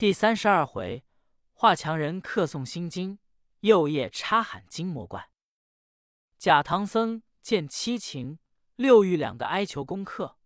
[0.00, 1.04] 第三十二回，
[1.52, 3.18] 华强人客诵心经，
[3.60, 5.28] 又夜插喊金魔怪。
[6.38, 8.38] 假唐僧见七情
[8.76, 10.38] 六欲两个哀求功课，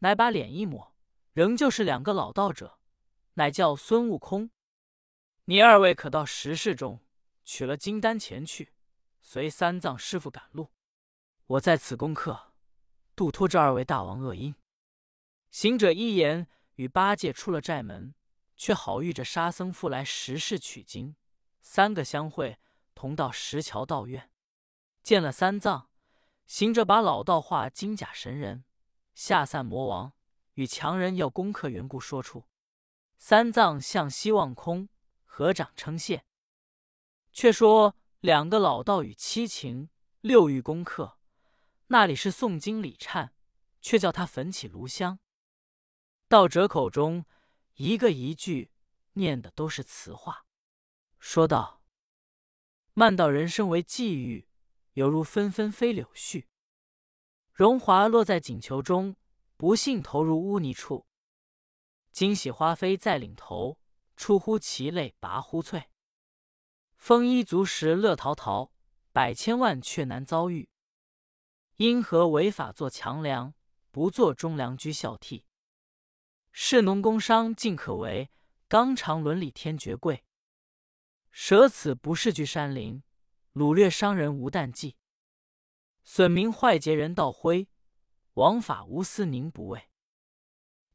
[0.00, 0.94] 乃把脸一抹，
[1.32, 2.78] 仍旧是两个老道者，
[3.32, 4.50] 乃叫孙悟空
[5.46, 7.00] ：“你二位可到石室中
[7.46, 8.74] 取了金丹前去，
[9.22, 10.70] 随三藏师傅赶路。
[11.46, 12.52] 我在此功课，
[13.16, 14.54] 度脱这二位大王恶因。”
[15.50, 18.12] 行者一言，与八戒出了寨门。
[18.58, 21.14] 却好遇着沙僧复来石室取经，
[21.60, 22.58] 三个相会，
[22.92, 24.32] 同到石桥道院，
[25.04, 25.88] 见了三藏，
[26.44, 28.64] 行者把老道化金甲神人，
[29.14, 30.12] 下散魔王
[30.54, 32.48] 与强人要攻克缘故说出。
[33.16, 34.88] 三藏向西望空，
[35.24, 36.24] 合掌称谢。
[37.32, 39.88] 却说两个老道与七情
[40.20, 41.18] 六欲攻克，
[41.86, 43.30] 那里是诵经礼忏，
[43.80, 45.20] 却叫他焚起炉香。
[46.26, 47.24] 道者口中。
[47.78, 48.72] 一个一句
[49.12, 50.44] 念的都是词话，
[51.20, 51.80] 说道
[52.92, 54.48] ：“慢道人生为际遇，
[54.94, 56.46] 犹如纷纷飞柳絮；
[57.52, 59.14] 荣华落在锦球中，
[59.56, 61.06] 不幸投入污泥处。
[62.10, 63.78] 惊喜花飞在岭头，
[64.16, 65.88] 出乎其类拔乎翠。
[66.96, 68.72] 丰衣足食乐陶陶，
[69.12, 70.68] 百千万却难遭遇。
[71.76, 73.54] 因何违法做强梁，
[73.92, 75.44] 不做忠良居孝悌？”
[76.60, 78.32] 士农工商尽可为，
[78.66, 80.24] 纲常伦理天绝贵。
[81.30, 83.04] 舍此不是居山林，
[83.54, 84.96] 掳掠商人无淡季。
[86.02, 87.68] 损民坏节人道灰，
[88.34, 89.88] 枉法无私宁不畏？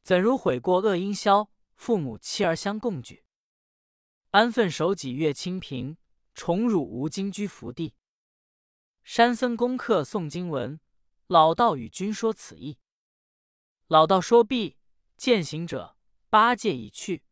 [0.02, 1.50] 怎如悔过恶因消？
[1.76, 3.24] 父母妻儿相共举，
[4.32, 5.98] 安分守己越清贫，
[6.34, 7.96] 宠辱无惊居福地。
[9.02, 10.78] 山僧功课诵经文，
[11.28, 12.80] 老道与君说此意。
[13.88, 14.78] 老道说毕。
[15.24, 15.96] 践行者
[16.30, 17.24] 八戒已去，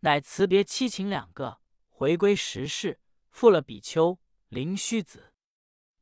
[0.00, 2.98] 乃辞别七情两个，回归石室，
[3.30, 5.32] 复了比丘、灵虚子，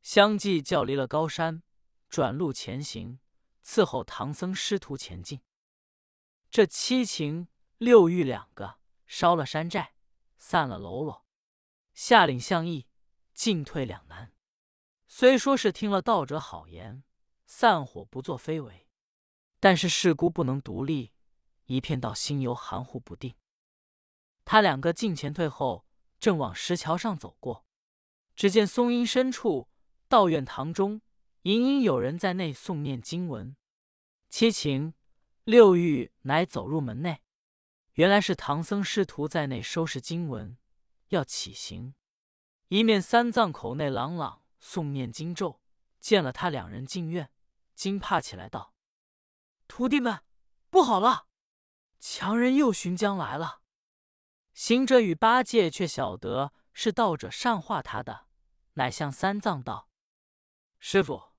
[0.01, 1.61] 相继叫离了高山，
[2.09, 3.19] 转路前行，
[3.63, 5.39] 伺候唐僧师徒前进。
[6.49, 7.47] 这七情
[7.77, 9.93] 六欲两个烧了山寨，
[10.39, 11.27] 散了喽啰，
[11.93, 12.87] 下岭相议，
[13.35, 14.33] 进退两难。
[15.07, 17.03] 虽说是听了道者好言，
[17.45, 18.87] 散伙不作非为，
[19.59, 21.11] 但是事故不能独立。
[21.65, 23.35] 一片道心犹含糊不定。
[24.43, 25.85] 他两个进前退后，
[26.19, 27.65] 正往石桥上走过，
[28.35, 29.69] 只见松阴深处
[30.07, 31.01] 道院堂中，
[31.43, 33.55] 隐隐有人在内诵念经文。
[34.29, 34.93] 七情
[35.43, 37.23] 六欲乃走入门内，
[37.93, 40.57] 原来是唐僧师徒在内收拾经文，
[41.09, 41.95] 要起行。
[42.67, 45.61] 一面三藏口内朗朗诵念经咒，
[45.99, 47.31] 见了他两人进院，
[47.73, 48.73] 惊怕起来，道
[49.67, 50.21] ：“徒弟们，
[50.69, 51.27] 不好了！”
[52.07, 53.61] 强人又寻将来了。
[54.53, 58.27] 行者与八戒却晓得是道者善化他的，
[58.73, 59.89] 乃向三藏道
[60.77, 61.33] ：“师傅，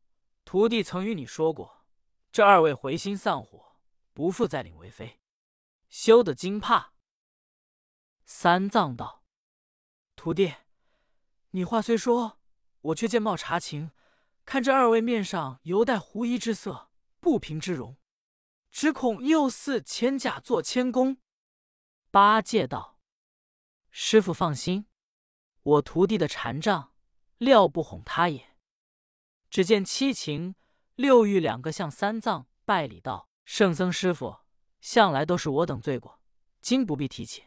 [0.45, 1.87] 徒弟曾与你说过，
[2.33, 3.77] 这二位回心散伙，
[4.13, 5.21] 不复再领为妃，
[5.89, 6.95] 休得惊怕。”
[8.27, 9.23] 三藏道
[10.17, 10.53] ：“徒弟，
[11.51, 12.41] 你话虽说，
[12.81, 13.93] 我却见貌查情，
[14.45, 16.91] 看这二位面上犹带狐疑之色，
[17.21, 17.97] 不平之容。”
[18.79, 21.17] 只恐又似前假作谦恭。
[22.11, 22.99] 八戒道
[23.91, 24.87] ：“师傅放心，
[25.63, 26.93] 我徒弟的禅杖，
[27.39, 28.55] 料不哄他也。”
[29.49, 30.57] 只见七情
[30.95, 34.41] 六欲两个向三藏拜礼道：“圣僧师傅，
[34.83, 36.21] 向来都是我等罪过，
[36.61, 37.45] 今不必提起。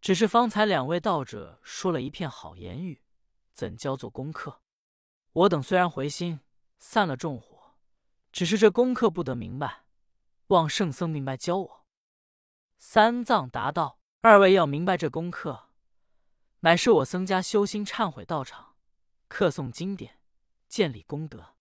[0.00, 3.02] 只是方才两位道者说了一片好言语，
[3.52, 4.60] 怎教做功课？
[5.32, 6.38] 我等虽然回心，
[6.78, 7.74] 散了众火，
[8.30, 9.80] 只是这功课不得明白。”
[10.48, 11.86] 望圣僧明白教我。
[12.76, 15.70] 三藏答道：“二位要明白这功课，
[16.60, 18.76] 乃是我僧家修心忏悔道场，
[19.28, 20.20] 课诵经典，
[20.68, 21.54] 建立功德。”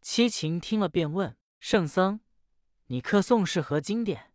[0.00, 2.20] 七情听了便问：“圣僧，
[2.86, 4.32] 你课诵是何经典？”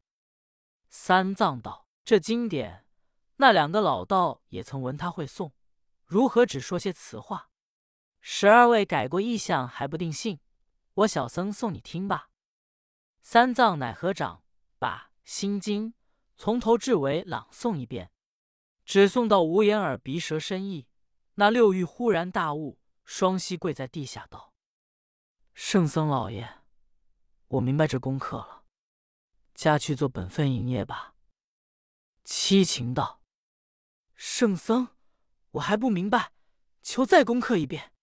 [0.90, 2.86] 三藏道：“这经典，
[3.38, 5.54] 那两个老道也曾闻他会诵，
[6.06, 7.50] 如何只说些词话？
[8.20, 10.40] 十二位改过意向还不定性，
[10.96, 12.30] 我小僧送你听吧。”
[13.26, 14.44] 三藏乃合掌，
[14.78, 15.92] 把《心经》
[16.36, 18.12] 从头至尾朗诵一遍，
[18.84, 20.88] 只诵到无眼耳鼻舌身意，
[21.36, 24.54] 那六欲忽然大悟，双膝跪在地下道
[25.56, 26.60] ：“圣僧老爷，
[27.48, 28.66] 我明白这功课了，
[29.56, 31.16] 家去做本分营业吧。”
[32.26, 33.22] 七情道
[34.16, 34.90] ：“圣僧，
[35.52, 36.34] 我还不明白，
[36.82, 37.94] 求再功课一遍。”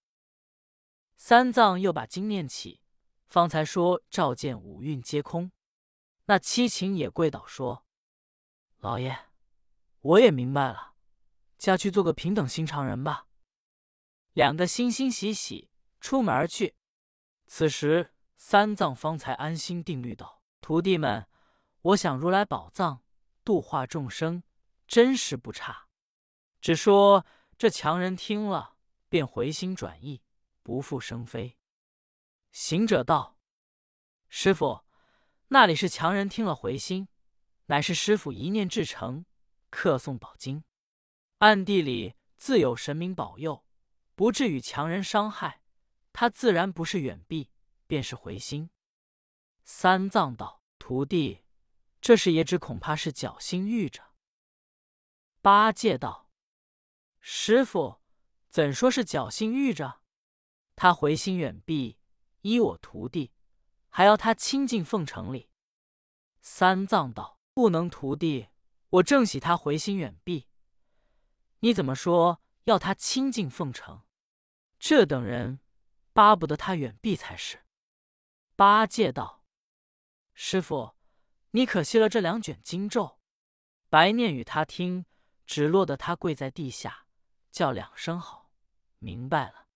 [1.18, 2.80] 三藏又把经念起。
[3.30, 5.52] 方才说照见五蕴皆空，
[6.24, 7.86] 那七情也跪倒说
[8.78, 9.16] ：“老爷，
[10.00, 10.94] 我也明白了，
[11.56, 13.28] 家去做个平等心肠人吧。”
[14.34, 16.74] 两个欣欣喜喜出门而去。
[17.46, 21.28] 此时，三藏方才安心定律道：“徒弟们，
[21.82, 23.04] 我想如来宝藏
[23.44, 24.42] 度化众生，
[24.88, 25.86] 真是不差。
[26.60, 27.24] 只说
[27.56, 28.74] 这强人听了，
[29.08, 30.20] 便回心转意，
[30.64, 31.56] 不复生非。”
[32.52, 33.38] 行者道
[34.28, 34.84] ：“师傅，
[35.48, 37.08] 那里是强人听了回心，
[37.66, 39.24] 乃是师傅一念至诚，
[39.70, 40.64] 客诵宝经，
[41.38, 43.64] 暗地里自有神明保佑。”
[44.16, 45.62] 不至于强人伤害
[46.12, 47.50] 他，自然不是远避，
[47.86, 48.68] 便是回心。
[49.64, 51.46] 三藏道：“徒弟，
[52.02, 54.12] 这事也只恐怕是侥幸遇着。”
[55.40, 56.28] 八戒道
[57.20, 58.02] ：“师傅，
[58.50, 60.02] 怎说是侥幸遇着？
[60.76, 61.98] 他回心远避，
[62.42, 63.32] 依我徒弟，
[63.88, 65.50] 还要他亲近奉承里。”
[66.40, 68.48] 三藏道：“不能，徒弟，
[68.88, 70.48] 我正喜他回心远避。
[71.60, 74.02] 你怎么说要他亲近奉承？”
[74.80, 75.60] 这等人
[76.14, 77.66] 巴不得他远避才是。
[78.56, 79.44] 八戒道
[80.32, 80.94] ：“师傅，
[81.50, 83.20] 你可惜了这两卷经咒，
[83.90, 85.04] 白念与他听，
[85.46, 87.06] 只落得他跪在地下，
[87.50, 88.50] 叫两声好，
[88.98, 89.66] 明白了。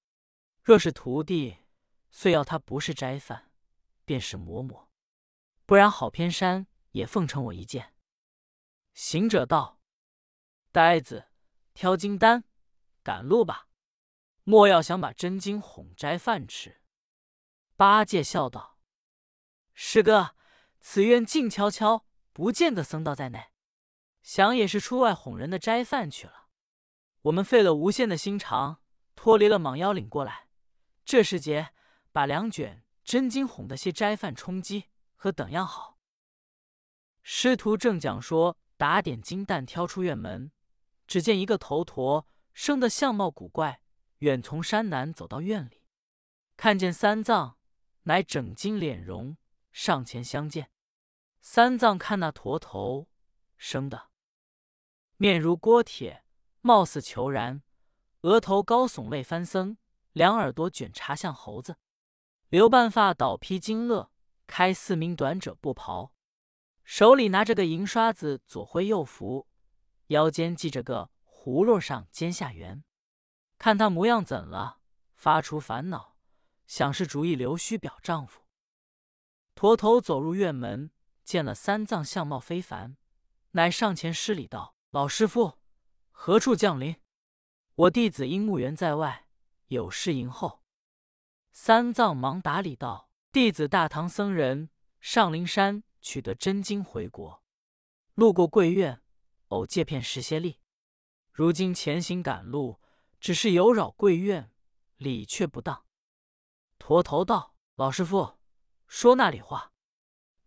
[0.62, 1.58] 若是徒弟，
[2.16, 3.50] 遂要他不是斋饭，
[4.04, 4.88] 便是馍馍，
[5.66, 7.92] 不然好偏山也奉承我一件。”
[8.94, 9.80] 行者道
[10.70, 11.26] ：“呆子，
[11.74, 12.44] 挑金丹，
[13.02, 13.68] 赶路吧。”
[14.44, 16.80] 莫要想把真经哄斋饭吃。
[17.76, 18.78] 八戒笑道
[19.74, 20.36] ：“师哥，
[20.80, 23.50] 此院静悄悄，不见得僧道在内，
[24.22, 26.46] 想也是出外哄人的斋饭去了。
[27.22, 28.80] 我们费了无限的心肠，
[29.16, 30.48] 脱离了蟒妖岭过来，
[31.04, 31.73] 这时节
[32.14, 34.84] 把两卷真经哄的些斋饭充饥，
[35.16, 35.98] 可等样好？”
[37.24, 40.52] 师徒正讲说，打点金蛋，挑出院门，
[41.08, 43.80] 只见一个头陀生的相貌古怪。
[44.18, 45.82] 远从山南走到院里，
[46.56, 47.58] 看见三藏，
[48.04, 49.36] 乃整金脸容，
[49.72, 50.70] 上前相见。
[51.40, 53.08] 三藏看那驼头
[53.56, 54.10] 生的，
[55.16, 56.24] 面如锅铁，
[56.60, 57.62] 貌似虬髯，
[58.20, 59.76] 额头高耸类翻僧，
[60.12, 61.76] 两耳朵卷茶像猴子，
[62.54, 64.12] 留半发倒披金勒，
[64.46, 66.12] 开四名短褶布袍，
[66.84, 69.48] 手里拿着个银刷子，左挥右扶，
[70.06, 72.84] 腰间系着个葫芦，上尖下圆。
[73.58, 74.78] 看他模样怎了？
[75.16, 76.16] 发出烦恼，
[76.68, 78.42] 想是主意留须表丈夫。
[79.56, 80.92] 驼头走入院门，
[81.24, 82.96] 见了三藏相貌非凡，
[83.50, 85.58] 乃上前施礼道：“老师傅，
[86.12, 86.94] 何处降临？
[87.74, 89.26] 我弟子因墓园在外，
[89.66, 90.60] 有事迎候。”
[91.56, 94.70] 三藏忙打礼道：“弟子大唐僧人
[95.00, 97.44] 上灵山取得真经回国，
[98.14, 99.00] 路过贵院，
[99.50, 100.58] 偶借片石歇力，
[101.30, 102.80] 如今前行赶路。”
[103.20, 104.52] 只是有扰贵院，
[104.96, 105.86] 礼却不当。
[106.78, 108.38] 驼头道：“老师傅，
[108.86, 109.72] 说那里话？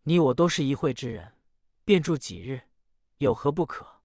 [0.03, 1.39] 你我都是一会之人，
[1.83, 2.69] 便住几日，
[3.17, 4.03] 有何不可？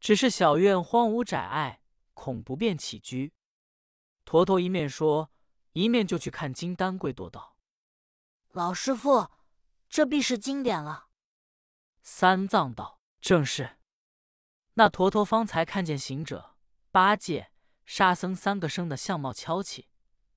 [0.00, 1.80] 只是小院荒芜窄隘，
[2.12, 3.32] 恐不便起居。”
[4.26, 5.30] 驼头一面说，
[5.74, 7.56] 一面就去看金丹桂，多道
[8.50, 9.30] ：“老师傅，
[9.88, 11.08] 这必是经典了。”
[12.02, 13.76] 三藏道：“正是。”
[14.74, 16.56] 那坨坨方才看见行者、
[16.90, 17.50] 八戒。
[17.86, 19.90] 沙僧三个生的相貌俏气，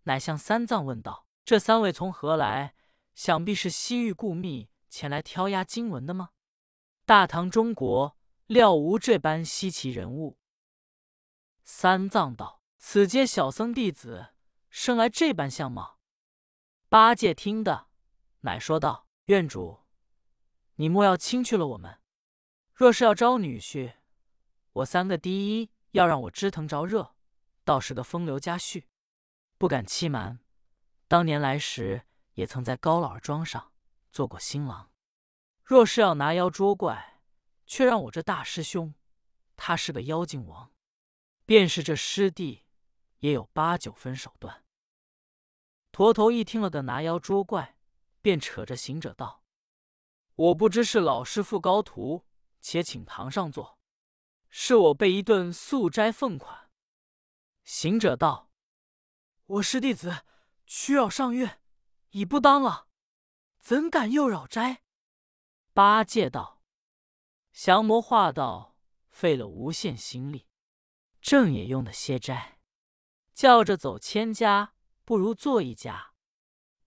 [0.04, 2.76] 乃向三藏问道：“这三位从何来？
[3.16, 6.32] 想必是西域故密前来挑压经文的吗？”
[7.08, 10.38] 大唐中国料无这般稀奇人物。
[11.64, 14.34] 三藏道：“此皆小僧弟子，
[14.70, 16.00] 生来这般相貌。”
[16.90, 17.88] 八戒听得，
[18.42, 19.80] 乃说道：“院主，
[20.76, 22.00] 你莫要轻去了我们。
[22.74, 23.96] 若是要招女婿，
[24.74, 27.16] 我三个第一要让我枝藤着热。”
[27.66, 28.86] 倒是个风流佳婿，
[29.58, 30.40] 不敢欺瞒。
[31.10, 32.04] 当年来时，
[32.36, 33.74] 也曾在高老儿庄上
[34.10, 34.90] 做过新郎。
[35.66, 37.20] 若是要拿妖捉怪，
[37.66, 38.94] 却让我这大师兄，
[39.58, 40.72] 他是个妖精王，
[41.46, 42.64] 便是这师弟，
[43.20, 44.64] 也有八九分手段。
[45.92, 47.78] 驼头一听了个拿妖捉怪，
[48.22, 49.44] 便扯着行者道
[50.36, 52.28] ：“我不知是老师傅高徒，
[52.62, 53.80] 且请堂上坐。
[54.50, 56.70] 是我备一顿素斋奉款。”
[57.66, 58.52] 行者道
[59.46, 60.24] ：“我师弟子
[60.66, 61.62] 屈扰上月，
[62.12, 62.88] 已不当了，
[63.60, 64.84] 怎敢又扰斋？”
[65.74, 66.62] 八戒道
[67.52, 68.78] ：“降魔化道
[69.10, 70.48] 费了无限心力，
[71.20, 72.57] 正也用得些斋，
[73.38, 74.74] 叫着走千家，
[75.06, 76.14] 不如做一家。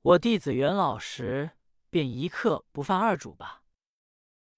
[0.03, 1.53] 我弟子袁老实，
[1.91, 3.63] 便一刻不犯二主吧。”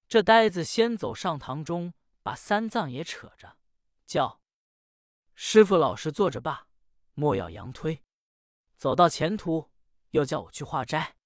[0.09, 3.59] 这呆子先走上堂中，把三藏也扯着，
[4.07, 4.41] 叫
[5.35, 6.67] 师傅老实坐着罢，
[7.13, 8.03] 莫要扬推。
[8.75, 9.71] 走到前途，
[10.13, 11.17] 又叫我去化斋。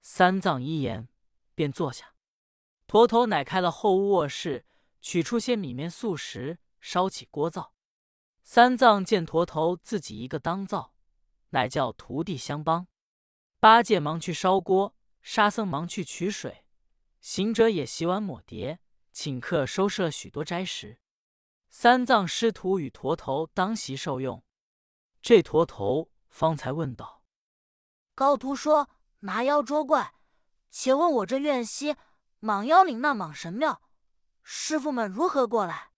[0.00, 1.08] 三藏一言，
[1.54, 2.16] 便坐下。
[2.88, 4.66] 驼头乃开了后屋卧室，
[5.00, 7.75] 取出些米面素食，烧起锅灶。
[8.48, 10.94] 三藏见驼头自己一个当灶，
[11.50, 12.86] 乃叫徒弟相帮。
[13.58, 16.64] 八戒忙去烧锅，沙僧忙去取水，
[17.20, 18.78] 行者也洗碗抹碟，
[19.10, 21.00] 请客收拾了许多斋食。
[21.70, 24.44] 三藏师徒与驼头当席受用。
[25.20, 27.24] 这驼头方才问道
[28.14, 28.88] ：“高徒说
[29.18, 30.14] 拿妖捉怪，
[30.70, 31.96] 且问我这院西
[32.40, 33.82] 蟒妖岭那蟒神庙，
[34.44, 35.90] 师傅们如何过来？”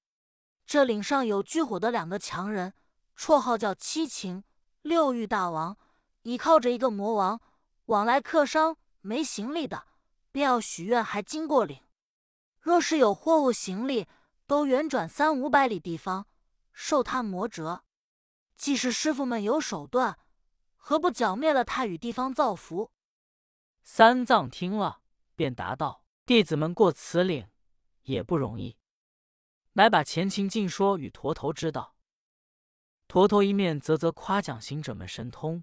[0.68, 2.74] 这岭上有聚火的两个强人，
[3.16, 4.44] 绰号叫七情
[4.82, 5.78] 六欲大王，
[6.24, 7.40] 倚靠着一个魔王，
[7.86, 9.86] 往来客商没行李的，
[10.30, 11.80] 便要许愿还经过岭。
[12.60, 14.06] 若是有货物行李，
[14.46, 16.26] 都远转三五百里地方，
[16.74, 17.82] 受他魔折。
[18.54, 20.18] 既是师傅们有手段，
[20.76, 22.90] 何不剿灭了他，与地方造福？
[23.82, 25.00] 三藏听了，
[25.34, 27.48] 便答道：“弟子们过此岭
[28.02, 28.76] 也不容易。”
[29.78, 31.94] 来把前情尽说与驼头知道。
[33.06, 35.62] 驼头一面啧啧夸奖行者们神通，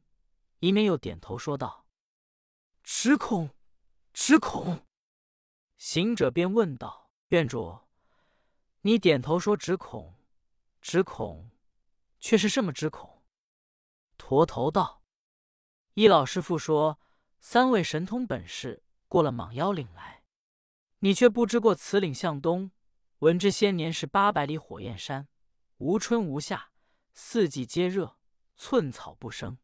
[0.60, 1.86] 一面又点头说道
[2.82, 3.50] ：“只恐，
[4.14, 4.86] 只恐。”
[5.76, 7.82] 行者便问道：“院主，
[8.84, 10.16] 你点头说只恐，
[10.80, 11.52] 只恐，
[12.22, 13.22] 却是什么只恐？”
[14.18, 15.04] 驼头道
[15.96, 17.02] ：“一老师傅说，
[17.42, 20.24] 三位神通本事过了蟒妖岭来，
[21.00, 22.72] 你却不知过此岭向东。”
[23.20, 25.30] 闻之先年是八百里火焰山，
[25.78, 26.72] 无春无夏，
[27.14, 28.18] 四季皆热，
[28.58, 29.58] 寸草不生。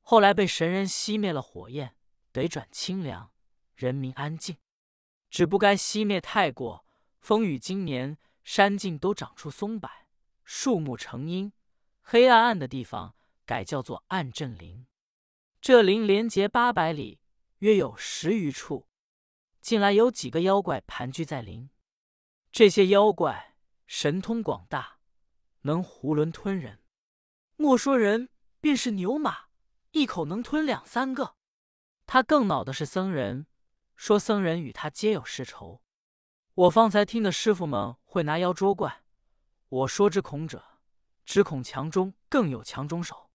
[0.00, 1.96] 后来被神人熄灭了火焰，
[2.30, 3.32] 得转清凉，
[3.74, 4.58] 人民安静。
[5.30, 6.86] 只不该熄灭太过，
[7.18, 9.90] 风雨今年，山径都长出松柏，
[10.44, 11.52] 树木成荫，
[12.02, 14.86] 黑暗暗的地方改叫做暗阵林。
[15.60, 17.18] 这林连结八百里，
[17.58, 18.86] 约有十余处。
[19.60, 21.68] 近来有几个妖怪盘踞在林。
[22.56, 23.54] 这些妖怪
[23.86, 24.96] 神通广大，
[25.60, 26.82] 能囫囵吞人。
[27.56, 28.30] 莫说人，
[28.62, 29.48] 便是牛马，
[29.90, 31.36] 一口能吞两三个。
[32.06, 33.46] 他更恼的是僧人，
[33.94, 35.82] 说僧人与他皆有世仇。
[36.54, 39.02] 我方才听的师傅们会拿妖捉怪，
[39.68, 40.64] 我说之恐者，
[41.26, 43.30] 只恐强中更有强中手。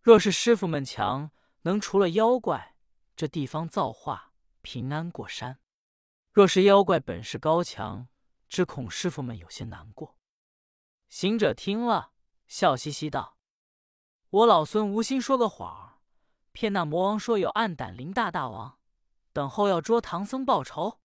[0.00, 1.30] 若是师傅们强，
[1.64, 2.74] 能除了妖怪，
[3.14, 4.32] 这地方造化
[4.62, 5.56] 平安过山；
[6.32, 8.08] 若是妖怪本事高强，
[8.48, 10.16] 只恐师傅们有些难过。
[11.08, 12.12] 行者听了，
[12.46, 13.38] 笑嘻嘻道
[14.30, 16.00] ：“我老孙无心说个谎，
[16.52, 18.78] 骗那魔王说有暗胆林大大王，
[19.32, 21.00] 等候要捉唐僧报仇。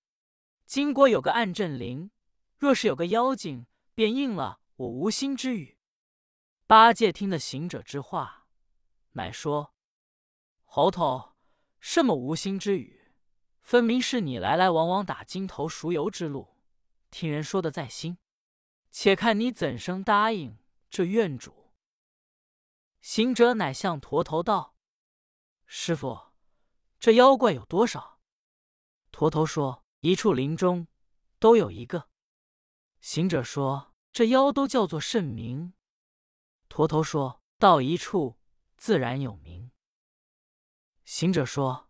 [0.65, 2.11] 金国有个暗阵灵，
[2.57, 5.77] 若是有个妖精，便应了我无心之语。”
[6.65, 8.47] 八戒听得行者之话，
[9.11, 9.73] 乃说
[10.63, 11.33] ：“猴头，
[11.79, 13.13] 什么无心之语？
[13.61, 16.47] 分明是你来来往往打金头赎油之路。”
[17.11, 18.17] 听人说的在心，
[18.89, 20.57] 且看你怎生答应
[20.89, 21.73] 这院主。
[23.01, 24.75] 行者乃向驼头道
[25.67, 26.31] ：“师傅，
[26.99, 28.21] 这妖怪有多少？”
[29.11, 30.87] 驼头说：“一处林中
[31.37, 32.09] 都有一个。”
[33.01, 35.73] 行者说：“这妖都叫做甚名？”
[36.69, 38.39] 驼头说：“到一处
[38.77, 39.71] 自然有名。”
[41.03, 41.89] 行者说：“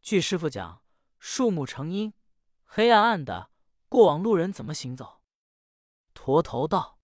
[0.00, 0.84] 据师傅讲，
[1.18, 2.14] 树木成荫，
[2.64, 3.49] 黑暗暗的。”
[3.90, 5.20] 过往路人怎么行走？
[6.14, 7.00] 驼头道：“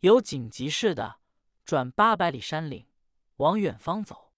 [0.00, 1.20] 有紧急事的，
[1.64, 2.86] 转八百里山岭，
[3.36, 4.34] 往远方走；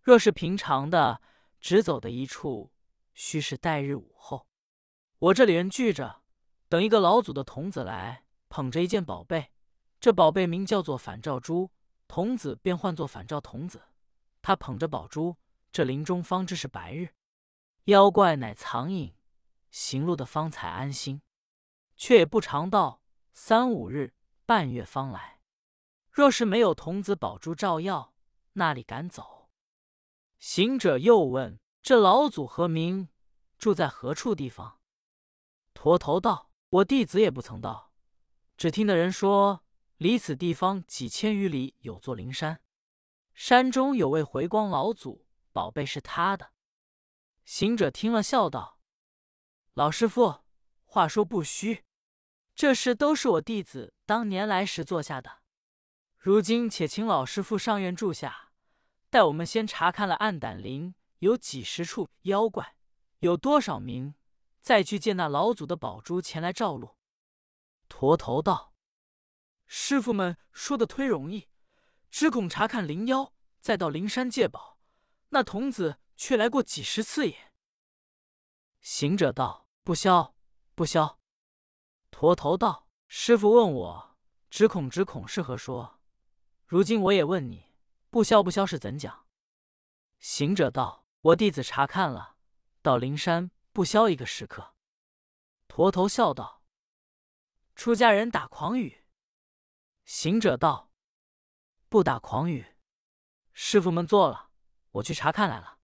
[0.00, 1.20] 若是平常的，
[1.60, 2.72] 只走的一处，
[3.12, 4.48] 须是待日午后。
[5.18, 6.22] 我这里人聚着，
[6.70, 9.52] 等一个老祖的童子来，捧着一件宝贝，
[10.00, 11.70] 这宝贝名叫做反照珠，
[12.08, 13.82] 童子便唤作反照童子。
[14.40, 15.36] 他捧着宝珠，
[15.70, 17.10] 这林中方知是白日，
[17.84, 19.14] 妖怪乃藏影。”
[19.74, 21.20] 行路的方才安心，
[21.96, 23.02] 却也不常到，
[23.32, 24.14] 三五日、
[24.46, 25.40] 半月方来。
[26.12, 28.14] 若是没有童子宝珠照耀，
[28.52, 29.50] 那里敢走？
[30.38, 33.08] 行者又问：“这老祖何名？
[33.58, 34.78] 住在何处地方？”
[35.74, 37.90] 驼头道：“我弟子也不曾到，
[38.56, 39.64] 只听的人说，
[39.96, 42.62] 离此地方几千余里有座灵山，
[43.32, 46.52] 山中有位回光老祖，宝贝是他的。”
[47.44, 48.73] 行者听了，笑道。
[49.74, 50.44] 老师傅，
[50.84, 51.82] 话说不虚，
[52.54, 55.42] 这事都是我弟子当年来时做下的。
[56.16, 58.52] 如今且请老师傅上院住下，
[59.10, 62.76] 待我们先查看了暗胆林有几十处妖怪，
[63.18, 64.14] 有多少名，
[64.60, 66.96] 再去见那老祖的宝珠前来照路。
[67.88, 68.74] 驼头道
[69.66, 71.48] ：“师傅们说的忒容易，
[72.12, 74.78] 只恐查看灵妖，再到灵山借宝。
[75.30, 77.52] 那童子却来过几十次也。”
[78.80, 80.34] 行者道：“不消，
[80.74, 81.20] 不消。”
[82.10, 84.16] 驼头道：“师傅问我，
[84.48, 86.00] 只恐只恐是何说？
[86.66, 87.74] 如今我也问你，
[88.08, 89.26] 不消不消是怎讲？”
[90.18, 92.36] 行者道：“我弟子查看了，
[92.80, 94.74] 到灵山不消一个时刻。”
[95.68, 96.62] 驼头笑道
[97.76, 99.04] ：“出家人打诳语。”
[100.06, 100.92] 行者道
[101.90, 102.76] ：“不打诳语，
[103.52, 104.50] 师傅们坐了，
[104.92, 105.78] 我去查看来了。”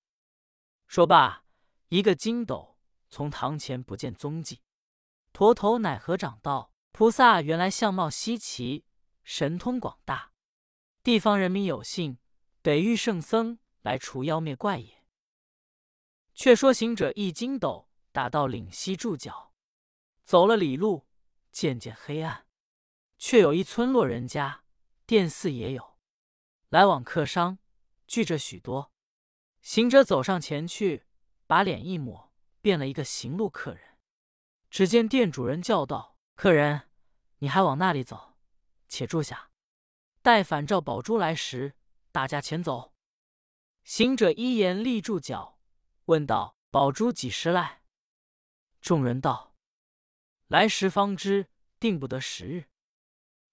[0.89, 1.45] 说罢，
[1.89, 2.70] 一个筋斗
[3.11, 4.63] 从堂前不见踪迹。
[5.33, 8.85] 驼头乃合掌道：“菩萨原来相貌稀奇，
[9.23, 10.33] 神通广大，
[11.03, 12.19] 地方人民有幸，
[12.63, 15.05] 得遇圣僧来除妖灭怪也。”
[16.35, 19.53] 却说行者一筋斗打到岭西住脚，
[20.25, 21.07] 走了里路，
[21.53, 22.47] 渐渐黑暗，
[23.19, 24.65] 却有一村落人家，
[25.05, 25.99] 店肆也有，
[26.71, 27.59] 来往客商
[28.07, 28.93] 聚着许多。
[29.61, 31.05] 行者走上前去，
[31.47, 32.30] 把脸一抹，
[32.61, 33.99] 变了一个行路客人。
[34.71, 36.89] 只见店主人叫道：“客人，
[37.39, 38.37] 你还往那里走？
[38.89, 39.51] 且住下，
[40.23, 41.75] 待反照宝珠来时，
[42.13, 42.95] 大家前走。”
[43.83, 45.59] 行者一言立住脚，
[46.05, 47.83] 问道：“宝珠几时来？”
[48.81, 49.57] 众人道
[50.47, 51.49] ：“来时方知，
[51.79, 52.67] 定不得时日。”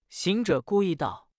[0.09, 1.31] 行者故意道：“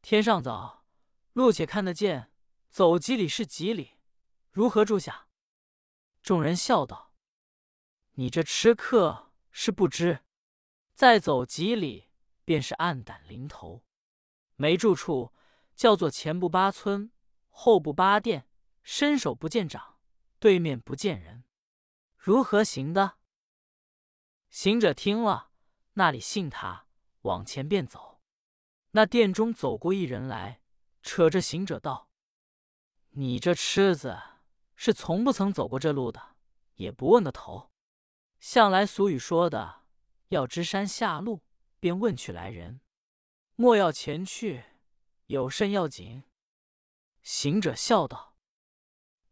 [0.00, 0.86] 天上早，
[1.34, 2.32] 路且看得见，
[2.70, 3.98] 走几里是几里，
[4.50, 5.25] 如何住下？”
[6.26, 7.14] 众人笑道。
[8.14, 10.24] 你这吃客是不知，
[10.92, 12.08] 再走几里
[12.44, 13.84] 便是暗胆临头。
[14.56, 15.32] 没住处，
[15.76, 17.12] 叫做前不八村，
[17.48, 18.48] 后不八店，
[18.82, 20.00] 伸手不见掌，
[20.40, 21.44] 对面不见人，
[22.16, 23.18] 如何行的？
[24.50, 25.52] 行者听了，
[25.92, 26.88] 那里信他，
[27.20, 28.20] 往前便走。
[28.90, 30.60] 那店中走过一人来，
[31.02, 32.10] 扯着行者道
[33.14, 34.20] ：“你这痴子
[34.76, 36.36] 是从不曾走过这路的，
[36.74, 37.72] 也不问个头。”
[38.38, 39.82] 向来俗语说的，
[40.28, 41.42] 要知山下路，
[41.80, 42.80] 便问去来人；
[43.56, 44.64] 莫要前去，
[45.26, 46.24] 有甚要紧？
[47.22, 48.36] 行者笑道：“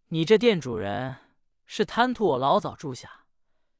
[0.09, 1.18] 你这店主人
[1.66, 3.26] 是贪图我老早住下，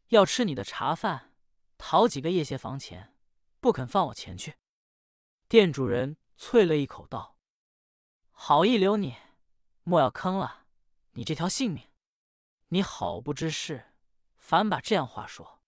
[0.09, 1.33] 要吃你的茶饭，
[1.79, 3.17] 讨几个夜歇房钱，
[3.59, 4.55] 不肯放我前去。”
[5.49, 7.39] 店主人啐了一口道
[8.31, 9.17] ：“好意留你，
[9.83, 10.64] 莫要坑了
[11.15, 11.89] 你这条性命。
[12.69, 13.91] 你好不知事。”
[14.39, 15.63] 反把这样话说。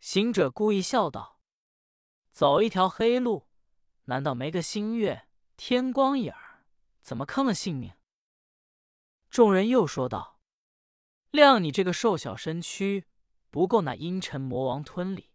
[0.00, 1.40] 行者故意笑道
[2.32, 3.46] ：“走一条黑路，
[4.06, 6.66] 难道没个星月天光影儿？
[7.00, 7.94] 怎么坑了性命？”
[9.30, 10.40] 众人又说道
[11.30, 13.06] ：“谅你这个瘦小身躯，
[13.50, 15.30] 不够那阴沉魔王吞里。”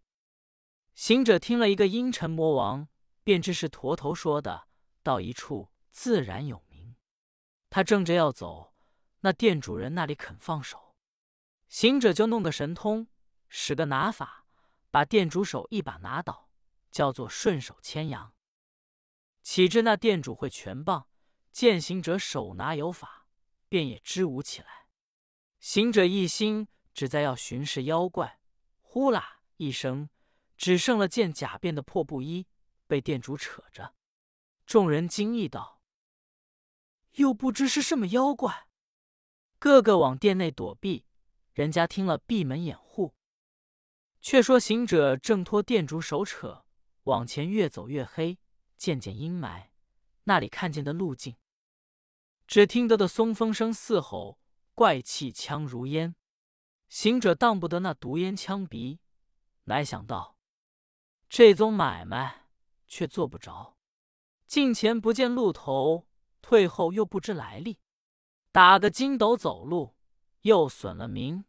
[0.94, 2.90] 行者听了一个阴沉魔王，
[3.24, 4.68] 便知是驼头说的。
[5.02, 6.98] 到一处，自然有名。
[7.70, 8.69] 他正着要走，
[9.22, 10.96] 那店主人那里肯放手。
[11.68, 13.08] 行者就弄个神通，
[13.48, 14.46] 使个拿法，
[14.90, 16.50] 把店主手一把拿倒，
[16.92, 18.34] 叫做顺手牵羊。
[19.42, 21.08] 岂知那店主会拳棒，
[21.52, 23.28] 见行者手拿有法，
[23.68, 24.88] 便也支吾起来。
[25.60, 28.40] 行者一心只在要巡视妖怪，
[28.82, 30.10] 呼啦一声，
[30.58, 32.48] 只剩了件假变的破布衣，
[32.88, 33.96] 被店主扯着。
[34.66, 35.82] 众人惊异道
[37.16, 38.69] ：“又不知是什么妖怪，
[39.60, 41.06] 个个往店内躲避。”
[41.54, 43.14] 人家听了，闭门掩护。
[44.22, 46.66] 却说行者正托店主手扯，
[47.04, 48.38] 往前越走越黑，
[48.78, 49.70] 渐渐阴霾。
[50.24, 51.36] 那里看见的路径，
[52.48, 54.40] 只听得的松风声四吼，
[54.76, 56.16] 怪气枪如烟。
[56.88, 59.00] 行者当不得那毒烟枪鼻，
[59.66, 60.38] 乃想到
[61.28, 62.50] 这宗买卖
[62.88, 63.78] 却做不着。
[64.48, 66.08] 进前不见路头，
[66.42, 67.80] 退后又不知来历，
[68.52, 69.96] 打个筋斗走路，
[70.42, 71.46] 又损了名。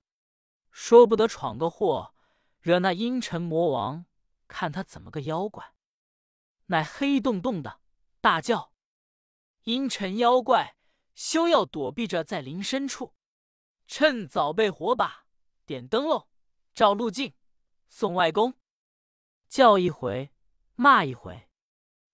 [0.70, 2.14] 说不得闯个祸，
[2.60, 4.04] 惹那阴沉魔王
[4.46, 5.74] 看他怎么个妖怪，
[6.66, 7.80] 乃黑洞洞的
[8.20, 8.72] 大叫
[9.64, 10.76] ：“阴沉妖怪，
[11.14, 13.14] 休要躲避着在林深处，
[13.86, 15.24] 趁早备火把，
[15.64, 16.28] 点灯笼，
[16.74, 17.34] 照路径，
[17.88, 18.54] 送外公！”
[19.48, 20.32] 叫一回，
[20.74, 21.48] 骂一回。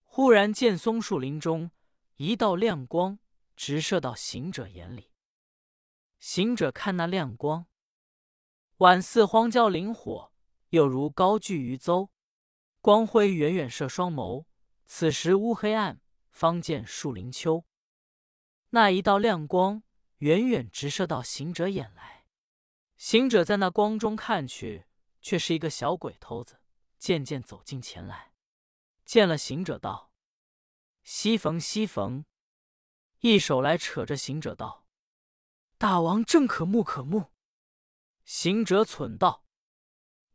[0.03, 1.71] 忽然见松树林中
[2.15, 3.19] 一道亮光
[3.57, 5.11] 直射到行者眼里，
[6.19, 7.67] 行者看那亮光。
[8.79, 10.33] 宛似荒郊灵火，
[10.69, 12.11] 又如高踞于邹。
[12.83, 14.45] 光辉远远射双眸。
[14.85, 17.65] 此时乌黑暗，方见树林秋。
[18.71, 19.83] 那一道亮光，
[20.19, 22.27] 远远直射到行者眼来。
[22.97, 24.87] 行者在那光中看去，
[25.21, 26.61] 却是一个小鬼头子，
[26.99, 28.33] 渐渐走近前来，
[29.05, 30.13] 见了行者，道
[31.03, 32.25] ：“西逢西逢。”
[33.29, 34.87] 一手来扯着行者道
[35.79, 37.33] ：“大王正可慕可慕。”
[38.25, 39.45] 行者忖道：“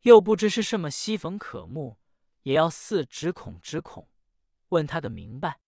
[0.03, 2.01] 又不知是什么西逢可慕，
[2.41, 4.09] 也要似只恐只恐，
[4.69, 5.61] 问他的明白。”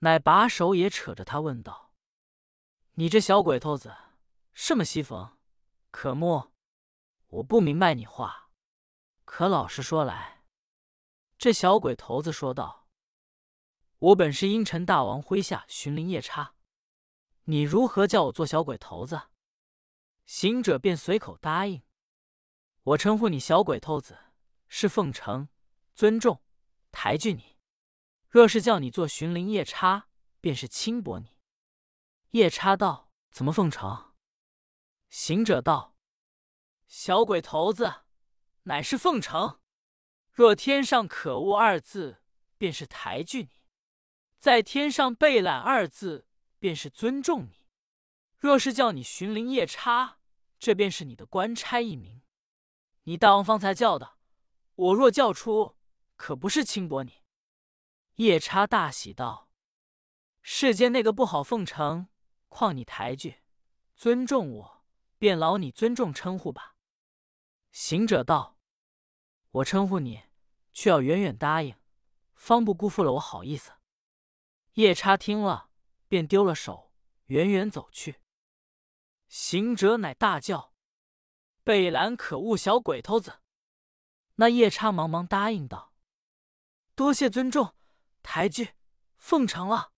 [0.00, 1.92] 乃把手也扯着他问道
[2.94, 3.96] ：“你这小鬼头子，
[4.52, 5.36] 什么西逢
[5.90, 6.52] 可慕？
[7.26, 8.50] 我不明白你话，
[9.24, 10.44] 可老实说来。”
[11.36, 12.87] 这小鬼头子说道。
[14.00, 16.54] 我本是阴沉大王麾下巡灵夜叉，
[17.44, 19.22] 你如何叫我做小鬼头子？
[20.24, 21.82] 行者便随口答应。
[22.84, 24.16] 我称呼你小鬼头子，
[24.68, 25.48] 是奉承、
[25.96, 26.40] 尊重、
[26.92, 27.56] 抬举你；
[28.28, 30.06] 若是叫你做巡灵夜叉，
[30.40, 31.36] 便是轻薄你。
[32.30, 34.14] 夜叉道：“怎么奉承？”
[35.10, 35.96] 行者道
[36.86, 38.02] ：“小鬼头子，
[38.62, 39.58] 乃是奉承；
[40.30, 42.22] 若天上可恶二字，
[42.56, 43.57] 便是抬举你。”
[44.38, 46.28] 在天上被揽二字，
[46.60, 47.66] 便是尊重你；
[48.38, 50.20] 若是叫你寻灵夜叉，
[50.60, 52.22] 这便是你的官差一名。
[53.02, 54.16] 你大王方才叫的，
[54.76, 55.76] 我若叫出，
[56.14, 57.24] 可不是轻薄你。
[58.14, 59.50] 夜叉大喜道
[60.40, 62.06] ：“世间那个不好奉承，
[62.48, 63.38] 况你抬举
[63.96, 64.84] 尊重我，
[65.18, 66.76] 便劳你尊重称呼吧。”
[67.72, 68.56] 行者道
[69.50, 70.22] ：“我称呼你，
[70.72, 71.74] 却要远远答应，
[72.34, 73.72] 方不辜负了我好意思。”
[74.78, 75.70] 夜叉听了，
[76.06, 76.92] 便丢了手，
[77.26, 78.20] 远远走去。
[79.26, 80.72] 行者乃大叫
[81.64, 83.40] ：“贝兰可恶小鬼头子！”
[84.38, 85.92] 那夜叉忙忙答应道
[86.94, 87.74] ：“多谢尊重，
[88.22, 88.74] 抬举，
[89.16, 89.90] 奉承了。”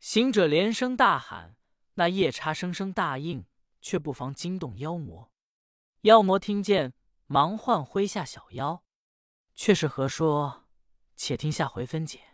[0.00, 1.56] 行者连声大喊，
[1.94, 3.46] 那夜叉声声答应，
[3.80, 5.30] 却不妨惊动妖魔。
[6.00, 6.94] 妖魔听见，
[7.26, 8.82] 忙唤麾下小妖，
[9.54, 10.64] 却是何说？
[11.14, 12.33] 且听下回分解。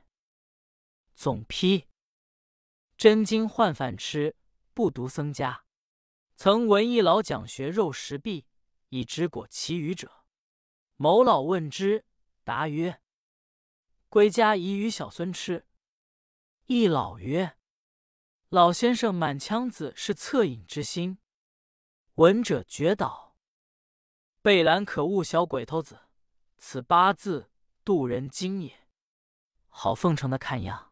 [1.23, 1.87] 总批：
[2.97, 4.35] 真经换饭吃，
[4.73, 5.67] 不读僧家。
[6.35, 8.47] 曾闻一老讲学肉食弊，
[8.89, 10.25] 以知果其余者。
[10.97, 12.07] 某老问之，
[12.43, 13.03] 答曰
[14.09, 15.67] ：“归家宜与小孙吃。”
[16.65, 17.59] 一老曰
[18.49, 21.19] ：“老先生满腔子是恻隐之心。”
[22.17, 23.37] 闻者绝倒。
[24.41, 26.01] 贝兰可恶小鬼头子，
[26.57, 27.51] 此八字
[27.85, 28.89] 渡人经也。
[29.69, 30.90] 好奉承的看样。